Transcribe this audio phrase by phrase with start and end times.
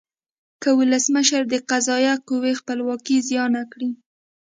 [0.61, 3.89] که ولسمشر د قضایه قوې خپلواکي زیانه کړي.